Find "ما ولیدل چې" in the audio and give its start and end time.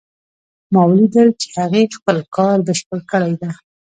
0.73-1.47